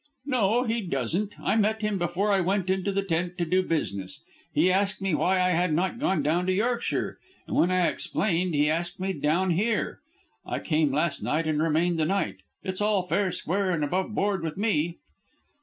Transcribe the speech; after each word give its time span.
"No, 0.25 0.63
he 0.63 0.81
doesn't. 0.81 1.39
I 1.39 1.55
met 1.55 1.83
him 1.83 1.99
before 1.99 2.31
I 2.31 2.41
went 2.41 2.71
into 2.71 2.91
the 2.91 3.03
tent 3.03 3.37
to 3.37 3.45
do 3.45 3.61
business. 3.61 4.21
He 4.51 4.71
asked 4.71 4.99
me 4.99 5.13
why 5.13 5.39
I 5.39 5.49
had 5.51 5.73
not 5.75 5.99
gone 5.99 6.23
to 6.23 6.51
Yorkshire, 6.51 7.19
and 7.45 7.55
when 7.55 7.69
I 7.69 7.85
explained 7.85 8.55
he 8.55 8.67
asked 8.67 8.99
me 8.99 9.13
down 9.13 9.51
here. 9.51 9.99
I 10.43 10.57
came 10.57 10.91
last 10.91 11.21
night 11.21 11.45
and 11.45 11.61
remained 11.61 11.99
the 11.99 12.05
night. 12.07 12.37
It's 12.63 12.81
all 12.81 13.03
fair, 13.03 13.31
square, 13.31 13.69
and 13.69 13.83
above 13.83 14.15
board 14.15 14.41
with 14.43 14.57
me." 14.57 14.97